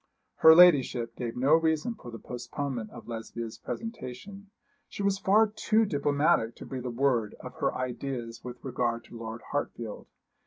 Her 0.37 0.55
ladyship 0.55 1.15
gave 1.15 1.37
no 1.37 1.53
reason 1.53 1.93
for 1.93 2.09
the 2.09 2.17
postponement 2.17 2.89
of 2.89 3.07
Lesbia's 3.07 3.59
presentation. 3.59 4.49
She 4.89 5.03
was 5.03 5.19
far 5.19 5.45
too 5.45 5.85
diplomatic 5.85 6.55
to 6.55 6.65
breathe 6.65 6.85
a 6.85 6.89
word 6.89 7.35
of 7.39 7.53
her 7.57 7.75
ideas 7.75 8.43
with 8.43 8.63
regard 8.63 9.03
to 9.03 9.17
Lord 9.19 9.41
Hartfield. 9.51 10.07